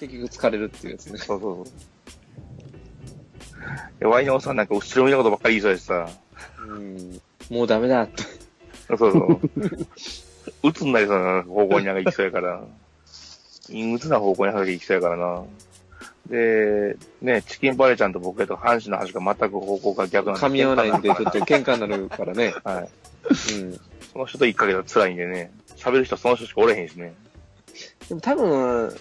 [0.00, 1.18] 結局疲れるっていうやつね。
[1.18, 1.66] そうそうそう。
[4.00, 6.08] でワイのおっさんなんか後ろ見たことばっかり言いそうやしさ。
[6.68, 8.22] うん、もうダメだって。
[8.96, 9.40] そうそう。
[10.62, 12.62] 鬱になりそうな方向になんか行きそうやから。
[13.66, 15.42] 陰鬱な方向になんか行きそうやからな。
[16.28, 20.46] で、ね、チキンバレーちゃんと僕と阪神の話が全く方向が逆なんで。
[20.46, 22.54] 噛み合わないんで、ちょっと喧嘩になるからね。
[22.64, 22.88] はい。
[23.54, 23.80] うん。
[24.12, 27.14] その人と1ヶ月は辛いんでね、喋る人その人しかおれへんしね。
[28.08, 28.96] でも多分、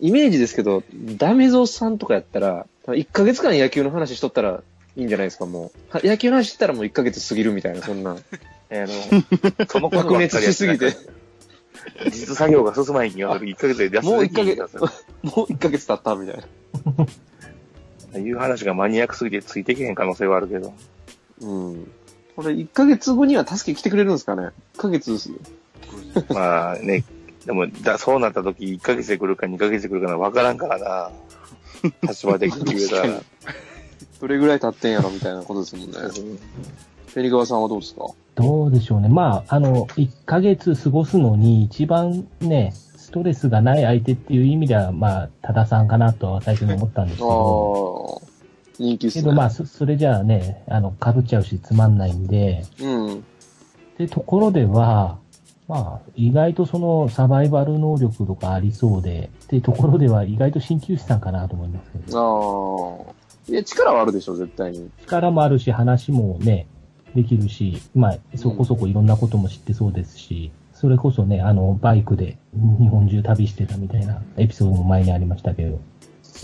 [0.00, 0.82] イメージですけど、
[1.16, 4.62] ダメゾウさんとかやったら、多分1ヶ月間野球の話しとったら
[4.96, 5.96] いいんじゃないですか、もう。
[5.96, 8.16] は野球の話してたらもう1ヶ月過ぎるみたいな、そんな。
[8.70, 10.94] えー、あの、その熱しすぎて。
[12.10, 13.46] 実作業が進まない気がする。
[13.48, 14.76] 1ヶ月で休もうみ1ヶ月。
[15.22, 16.36] もう1ヶ月経ったみたい
[18.12, 18.18] な。
[18.18, 20.74] いう話がマニアックすぎてついてけへん可能性はあるけど。
[21.40, 21.90] うん。
[22.36, 25.36] これ1ヶ月後には助け来てくれるんですかね ?1 ヶ月ですよ。
[26.28, 27.04] まあね、
[27.48, 31.10] でも、だそうなった時、1ヶ月で来るか2ヶ月で来るかわからんからな。
[32.02, 33.22] 立場的に言うたら。
[34.20, 35.96] どれぐらい経ってんやろみたいなことですもんね。
[37.14, 38.04] ペリガワさんはどうですか？
[38.34, 39.08] どうでしょうね。
[39.08, 48.20] まあ、あの、1ヶ月過ごすのに一番ね、ストレスがない相手っていう意味では、まあ、多田さんかなとは最初に思ったんですけど。
[48.78, 49.22] 人気っすね。
[49.22, 53.14] けどまあ、そそれじゃあね、あの、被っちゃうしつまんないんで、うん。
[53.14, 53.20] っ
[53.96, 55.16] てところでは、
[55.68, 63.06] まあ、意外とそのサバイバル能力とかありそうで、っていうところでは意外と鍼灸師さんかなと思いますけど。
[63.06, 63.14] ああ。
[63.48, 64.90] いや、力はあるでしょ、絶対に。
[65.02, 66.66] 力もあるし、話もね、
[67.14, 75.80] できるし、まあ、そこそこいろんなことも知ってそうですし、それこそね、あの、バイクで日本中旅してたみたいなエピソードも前にありましたけど、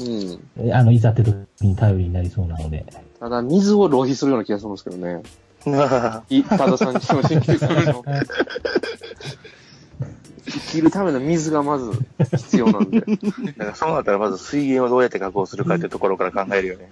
[0.01, 0.67] うん。
[0.69, 2.85] えあの、いざって時に頼りになりそうなので。
[3.21, 5.23] ただ、水を浪費するような気がするんですけどね。
[6.29, 8.05] い、多田さんにしても新旧さんにしても。
[10.47, 11.91] 生きるための水がまず
[12.37, 13.01] 必要なんで。
[13.01, 16.91] だからそうなったらまず水源をどうやって確保するかっていうところから考えるよね。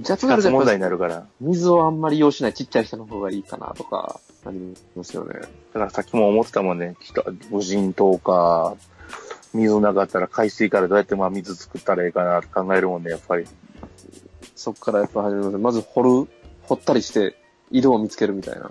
[0.00, 1.26] じゃあ、となるとやっぱ二つ問題になるから。
[1.40, 5.34] 水をあんまり用しないちっちゃい人の方がいいかなとか、ありますよね。
[5.34, 5.38] だ
[5.74, 6.96] からさっきも思ってたもんね。
[7.00, 8.74] きっと無人島か、
[9.54, 13.44] 水なかったら海水からどうやってまあ水作ったらいいかなって考えるもんね、やっぱり。
[14.56, 15.58] そっからやっぱ始めます。
[15.58, 16.28] まず掘る、
[16.64, 17.36] 掘ったりして、
[17.70, 18.70] 井戸を見つけるみたいな。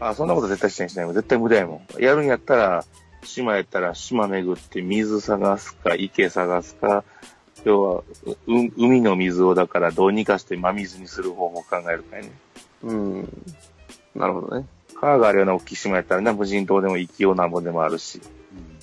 [0.00, 1.14] あ、そんなこと絶対してんしないもん。
[1.14, 2.02] 絶対無駄やもん。
[2.02, 2.84] やるんやったら、
[3.24, 7.04] 島やったら島巡って水探すか、池探すか、
[7.64, 8.34] 要は、う
[8.76, 12.32] 海の水をだからどうにかして真水にする方法を考えるかいね。
[12.82, 13.28] うん。
[14.14, 14.66] なるほどね。
[15.00, 18.20] 川があるような大きい島やったらな、無人島でも生きようなんぼでもあるし。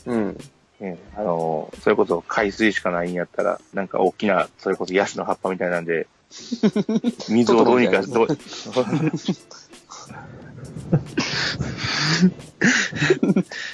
[0.05, 0.37] うん。
[0.79, 6.07] ね、あの、それこそ海水しかないんやったら、なんか大きな、それこそヤシの葉っぱみたいなんで、
[7.29, 8.27] 水をどうにか、どう、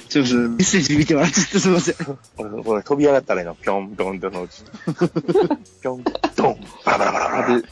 [0.09, 1.95] ちょっとメッセージ見てもらっちゃってすみません。
[1.95, 3.55] これこれ飛び上がったらいいの。
[3.55, 4.63] ぴょんぴょんってそのうち。
[5.81, 7.61] ぴょん、ドン、バラバラバラバラ。
[7.61, 7.67] で、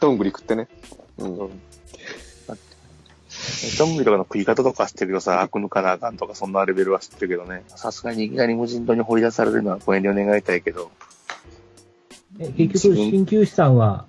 [0.00, 0.68] どんぐり食ってね。
[1.18, 1.36] うん。
[3.78, 7.64] どんぐりとかの食い方とか知ってるけどさ、悪抜かなあかんとか、そんなレベルは知ってるけどね。
[7.68, 10.90] さすがにいきなり無人島に掘り出されるのはご遠慮願いたいけど。
[12.38, 14.06] え結局、鍼灸師さんは、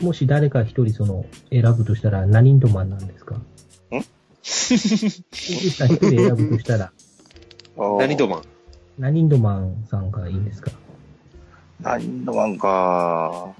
[0.00, 3.36] もし誰か一人その、選ぶとしたら何人とマンなんですか？
[3.36, 3.40] ん？
[3.90, 4.04] 鍼
[4.42, 4.76] 灸
[5.30, 6.92] 師さん一人選ぶとしたら、
[7.98, 8.42] 何とマン
[8.98, 10.70] 何人とマンさんがいいんですか？
[11.80, 13.52] 何度マンか。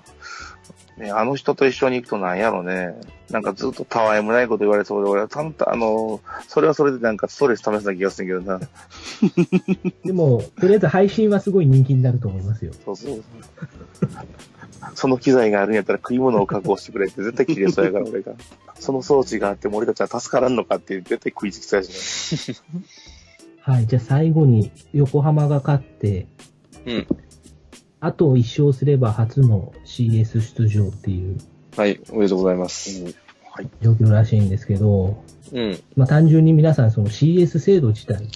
[0.99, 2.95] ね、あの人と一緒に行くとなんやろね。
[3.31, 8.61] なんかずっとたわいもないこと言われそうで、俺はちゃんとあの、それはそれでなんかストレス試すな気がするけどな。
[10.05, 12.73] でも、とりあえず配信はすごい人気になると思いますよ。
[12.85, 13.23] そうそう。
[14.95, 18.33] その機材があるんやったら食い物を確保してくれって絶対切れそうやから、俺が。
[18.79, 22.57] その装置があっても俺たちは助からんのかって絶対食いつきそうやしね。
[23.61, 26.27] はい、じゃあ最後に横浜が勝って、
[26.87, 27.07] うん。
[28.01, 31.39] あと1勝すれば初の CS 出場っていう
[31.77, 33.05] はい、おめでとうございます。
[33.81, 35.79] 状況らしいんですけど、うん。
[35.97, 38.29] まあ単純に皆さんその CS 制度自体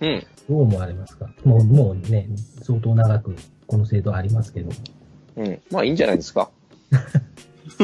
[0.00, 0.26] うん。
[0.48, 1.30] どう思われますか？
[1.44, 2.28] もう、もうね、
[2.62, 3.34] 相当長く
[3.66, 4.70] この制度ありますけど。
[5.36, 5.60] うん。
[5.70, 6.50] まあいいんじゃないですか。
[7.78, 7.82] そ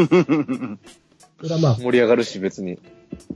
[1.48, 2.78] れはまあ、盛り上がるし、別に。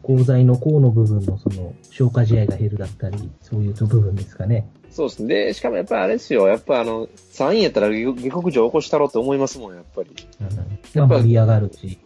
[0.04, 4.68] 功罪の功の部分のその消化試合が減るだったり、そういう部分ですかね。
[4.90, 5.34] そうですね。
[5.46, 6.48] で、しかもやっぱあれですよ。
[6.48, 10.10] やっぱあの、3位やったら下下克上起こしたろって思いますもん、やっぱり。
[10.40, 11.98] うん、やっぱまあ盛り上がるし。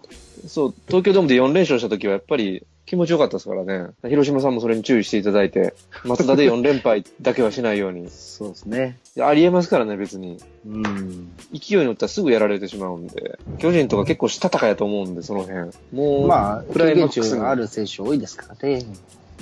[0.47, 3.91] そう、東京ドームで4連勝した時はやっぱり気持ちよかったですからね。
[4.09, 8.11] 広島さんもそれに注意していただいて、松田で4連敗だけはしないように。
[8.11, 8.99] そうですね。
[9.21, 10.39] ありえますからね、別に。
[10.67, 11.31] うん。
[11.53, 13.39] 勢いに乗ったらすぐやられてしまうんで。
[13.59, 15.71] 巨人とか結構したたかやと思うんで、その辺。
[15.93, 18.85] もう、まあ、クラ経験イマックスに値がある選手多いですからね。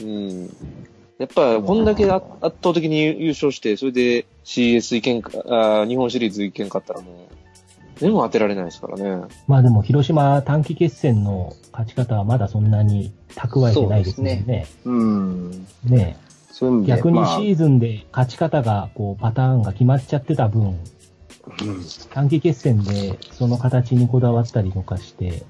[0.02, 0.56] うん。
[1.18, 7.28] やっぱ、こんだけ圧圧倒的に優勝して、それで CS いけんか、あー日本シリーズいけんかったらも
[7.98, 9.26] う、でも当てられないですからね。
[9.48, 14.66] まあでも広島短期決戦の勝ち方はまだそんなに蓄えてないですもんそうね。
[14.84, 15.66] うん。
[15.84, 16.16] ね
[16.52, 16.84] そういう。
[16.84, 20.78] 逆にまあシーズンで勝ち方が、こう、パターンが決まっちゃってた分、
[22.10, 25.42] 短期決戦でその形にこだわったりとかして、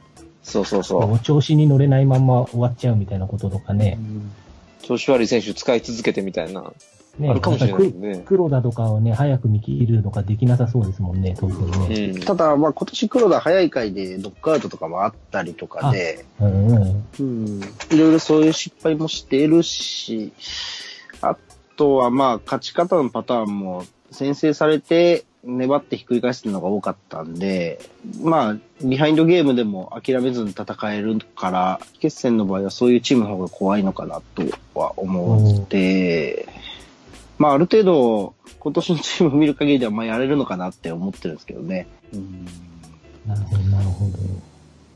[0.42, 3.98] そうそうそお調子に乗れないまんま終わっちゃうみたいなこととかね。
[4.00, 4.47] う。
[4.82, 6.72] 調子悪い選手使い続けてみたいな。
[7.18, 12.06] ねあるかもしれないんかねく黒田とかをね、早く見切るとかできなさそうですもんね、当然うね。
[12.12, 12.20] ん。
[12.20, 17.04] ただ、まあ今年黒田早い回でドックアウトとかもあったりとかで、うんうん。
[17.18, 17.60] うん、
[17.90, 20.32] いろいろそういう失敗もしているし、
[21.20, 21.36] あ
[21.76, 27.80] とはまあ勝ち方のパターンも先制されて粘ってひっくり返すのが多かったんで、
[28.22, 36.48] まあビハインドゲームでも諦めずに戦えるから、決戦の場合はそういうチームの方が怖いのかなとは思って、
[37.38, 41.86] まあある程度今年のチームを見る限りではまあやれるのかなって思ってるんですけどね。
[42.12, 42.46] うん
[43.26, 44.12] なるほど、なるほど。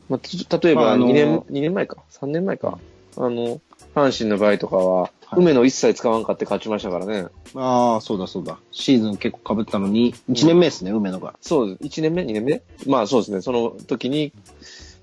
[0.09, 2.79] まあ、つ例えばまああの2年、二年前か ?3 年前か。
[3.17, 3.61] あの、
[3.95, 7.25] 阪神の場合とかは、はい梅野一切使わんかって勝ちましたからね。
[7.55, 8.59] ああ、そうだそうだ。
[8.71, 11.33] シーズン結構被ったのに、1年目ですね、梅野が。
[11.41, 11.99] そうです。
[11.99, 12.61] 1年目 ?2 年目？
[12.85, 13.41] まあそうですね。
[13.41, 14.31] その時に、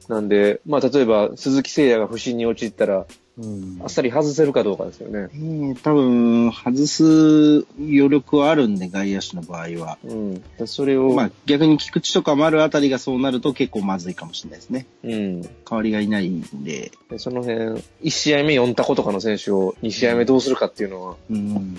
[0.09, 3.07] なんで、まあ例えば鈴木誠也が不振に陥ったら、
[3.41, 5.31] うんあっさり外せるかどうかですよね。
[5.33, 9.99] えー多分、外す余力はあるんで、外野手の場合は。
[10.05, 10.43] うん。
[10.67, 14.87] それを、まあ、逆に菊池とか丸あたりがそうなると結構まずいかもしれないですね。
[15.03, 15.43] うん。
[15.43, 16.93] 代わりがいないんで。
[17.09, 21.79] でその辺、1試合目4タコとかの選手を2試合目どうするかっていうのはうん。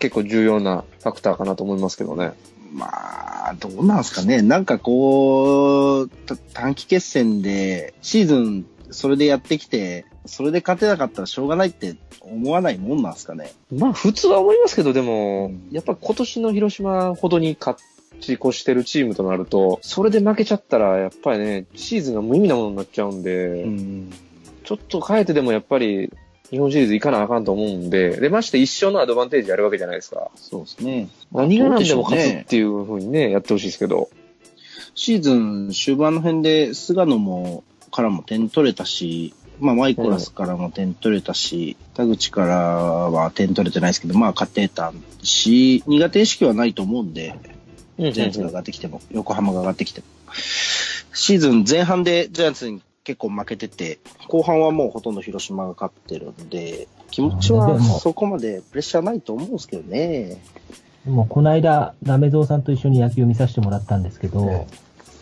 [0.00, 2.32] 結構重要なファクターかなと思いますけどね。
[2.72, 2.88] ま
[3.50, 4.40] あ、どうなんすかね。
[4.42, 13.52] なんかこう、た短期決戦で、シーズンそれでやってきて、それで勝てなかったらしょうがないって思わないもんなんすかね。
[13.70, 17.78] まあ普通は思いますけど、でも、うんやっぱ今年の広島ほどに勝
[18.20, 24.10] ち越してるチームとなると、それで負けちゃったら、やっぱりね、シーズンが無意味なものになっちゃうんで、ん。
[24.64, 26.10] ちょっと変えてでもやっぱり、
[26.50, 30.30] 日本シリーズ行かなあかんと思うんで、で、まして一生のアドバンテージあるわけじゃないですか。
[30.36, 31.08] そうですね。
[31.32, 34.10] 何が何でも勝つっていう風にね、やってほしいですけど。
[34.94, 47.34] シーズン終盤の辺で菅野も、からも点取れたし、まあマイコラスからも点取れたし、田口からは点取れてないですけど、まあ勝てたし、苦手意識はないと思うんで、
[47.98, 50.06] ジャイアンツが上がってきても、横浜が上がってきても。
[51.14, 60.38] シーズン前半でジャイアンツに結構負けてて、後半はもうほとんど広島が勝ってるんで、気持ちはそこまでプレッシャーないと思うんですけどね。
[61.04, 64.66] でも、この間、ラメゾウさんと一緒に野球見させてもらったんですけど、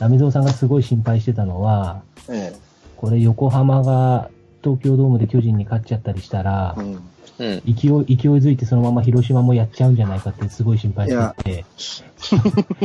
[0.01, 2.53] えラメゾウさんがすごい心配してたのは、え
[2.97, 4.31] これ横浜が
[4.63, 7.11] 東京ドームで巨人に勝っちゃったりしたらえ。、うん。
[7.41, 7.63] うん。
[7.65, 11.65] 勢い、勢いづいてそのまま広島もやっちゃうんじゃないかってすごい心配してて、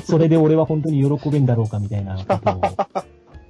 [0.06, 2.62] それで俺は本当に喜べんだろうかみたいなことを、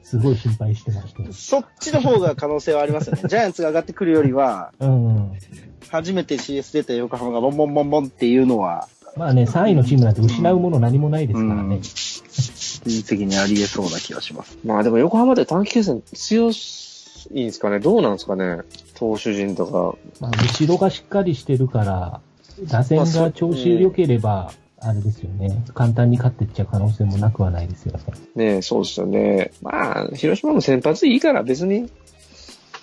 [0.01, 1.33] すごい心配してました。
[1.33, 3.21] そっちの方が可能性はありますよね。
[3.29, 5.31] ジャイアンツが上がってくるよりは、うん。
[5.89, 11.79] 初めて CS 出た横浜がボンボンボンボンっていうのは、まあね、3位のチームなんて失うもの何もないですからね。
[11.79, 14.57] 技術的にありえそうな気がします。
[14.65, 16.51] まあでも横浜で短期決戦強
[17.31, 18.59] いんですかねどうなんですかね
[18.95, 19.97] 投手陣とか。
[20.19, 22.21] まあ、後ろがしっかりしてるから、
[22.69, 25.63] 打線が調子良ければ、あれですよね。
[25.73, 27.97] 簡単に勝っていっちゃう可能性もなくはないですよ
[28.35, 28.55] ね。
[28.55, 29.51] ねそうですよね。
[29.61, 31.89] まあ、広島も先発いいから別に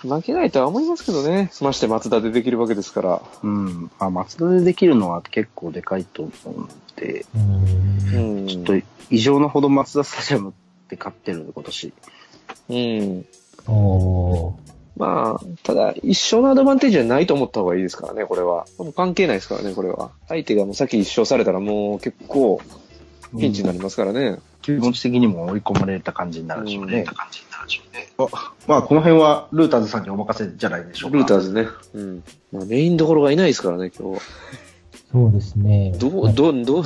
[0.07, 1.51] 負けないとは思いますけどね。
[1.61, 3.21] まして松田でできるわけですから。
[3.43, 3.91] うん。
[3.99, 7.25] あ、松田でできるのは結構でかいと思うんで、
[8.13, 8.47] うんん。
[8.47, 8.73] ちょっと
[9.09, 10.53] 異常なほど松田スタジアムっ
[10.87, 11.93] て勝ってるんで、今年。
[12.69, 13.25] うん。
[13.67, 14.53] おー。
[14.95, 18.65] まあ、ただ、一生のアドバンテージはないと思った方がいいですからね、これは。
[18.77, 20.11] もう関係ないですからね、これは。
[20.27, 22.61] 相手がもう先一勝されたらもう結構
[23.39, 24.37] ピンチになりますからね。
[24.61, 26.99] 気持ち的にも追い込まれた感じになるでしょうね。
[26.99, 27.05] うん
[27.63, 28.13] 感じになるで。
[28.17, 31.17] あまあ、この辺はルーターズさんにお任せじゃないでしょうか。
[31.17, 31.67] ルーターズね。
[31.93, 32.23] うん。
[32.51, 34.21] まあ、メインどころがいないですからね、今日。
[35.11, 35.93] そうですね。
[35.97, 36.83] どう、どう、どう、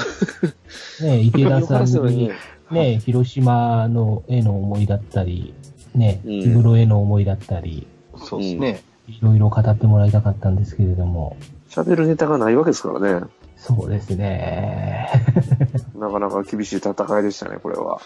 [1.02, 2.32] ね、池田さんに、
[2.72, 5.54] ね、広島のへの思いだったり、
[5.96, 8.82] ね、うん日頃への思いだったり、そうですね。
[9.08, 11.38] いろいろ語ってもらいたかったんですけれども、
[11.70, 13.26] 喋るネタがないわけですからね。
[13.56, 15.10] そうですね。
[15.98, 18.00] なかなか厳しい戦いでしたね、これは。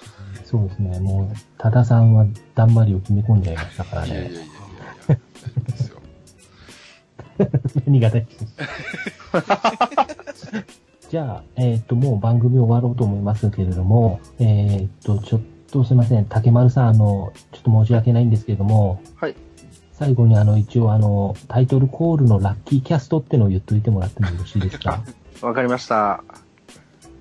[0.46, 1.00] そうですね。
[1.00, 2.26] もう、多田さんは
[2.56, 4.10] だんまりを決め込んじゃいましたからね。
[4.10, 4.52] いやいやいやいや。
[5.68, 5.98] ですよ。
[7.86, 8.28] 何が大事
[11.10, 16.26] じゃあ、えっ、と、もう番組終わろうと思いますけれども、えっ、と、ちょっとすいません。
[16.26, 19.36] 竹丸さん、あの、ちょっと申し訳ないんですけれども、はい。
[20.02, 25.04] 最後にあの、一応あの、タイトルコールのラッキーキャストってのを言っといてもらってもよろしいですか？
[25.44, 26.24] わかりました。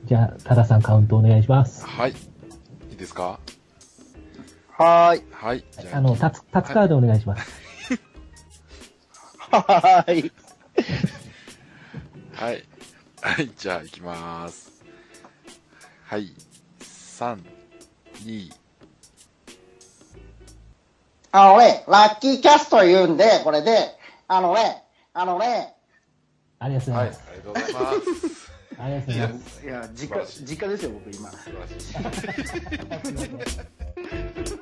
[0.06, 1.84] じゃあ、多田さんカウントお願いします。
[1.86, 2.12] はい。
[2.12, 2.14] い
[2.94, 3.38] いですか？
[4.78, 5.24] はーい。
[5.30, 5.64] はい。
[5.78, 7.50] じゃあの、タツ、タツカードお願いします。
[9.50, 10.32] はーい。
[12.32, 12.64] はい。
[13.20, 14.72] はい、じゃあ行きます。
[16.04, 16.32] はい。
[16.80, 17.42] 3、
[18.24, 18.50] 2、
[21.32, 25.74] あのね、ラッキーキャスト言うんで、これで、あのね、あのね、
[26.58, 27.30] ありがとうごはい、ざいます。
[27.30, 28.50] ありがとうございます。
[28.78, 29.64] ありがとうございます。
[29.64, 31.30] いや、実家、実家ですよ、僕今。
[31.30, 31.72] 素晴らし
[34.56, 34.59] い。